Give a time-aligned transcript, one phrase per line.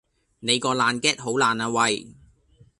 [0.39, 2.15] 你個爛 gag 好爛呀喂